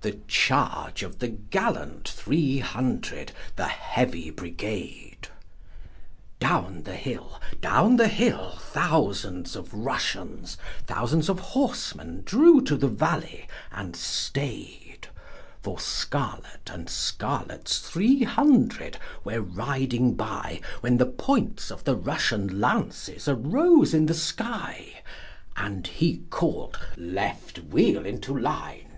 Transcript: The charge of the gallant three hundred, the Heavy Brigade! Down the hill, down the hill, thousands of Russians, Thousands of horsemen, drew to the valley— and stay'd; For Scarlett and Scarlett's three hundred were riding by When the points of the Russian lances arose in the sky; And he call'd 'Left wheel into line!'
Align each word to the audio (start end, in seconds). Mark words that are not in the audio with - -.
The 0.00 0.16
charge 0.26 1.02
of 1.02 1.18
the 1.18 1.28
gallant 1.28 2.08
three 2.08 2.60
hundred, 2.60 3.32
the 3.56 3.66
Heavy 3.66 4.30
Brigade! 4.30 5.28
Down 6.40 6.84
the 6.84 6.94
hill, 6.96 7.38
down 7.60 7.96
the 7.96 8.08
hill, 8.08 8.56
thousands 8.58 9.54
of 9.54 9.74
Russians, 9.74 10.56
Thousands 10.86 11.28
of 11.28 11.40
horsemen, 11.40 12.22
drew 12.24 12.62
to 12.62 12.74
the 12.74 12.88
valley— 12.88 13.46
and 13.70 13.94
stay'd; 13.94 15.08
For 15.60 15.78
Scarlett 15.78 16.70
and 16.72 16.88
Scarlett's 16.88 17.80
three 17.80 18.22
hundred 18.22 18.96
were 19.24 19.42
riding 19.42 20.14
by 20.14 20.62
When 20.80 20.96
the 20.96 21.04
points 21.04 21.70
of 21.70 21.84
the 21.84 21.96
Russian 21.96 22.62
lances 22.62 23.28
arose 23.28 23.92
in 23.92 24.06
the 24.06 24.14
sky; 24.14 25.02
And 25.54 25.86
he 25.86 26.22
call'd 26.30 26.78
'Left 26.96 27.58
wheel 27.58 28.06
into 28.06 28.34
line!' 28.34 28.90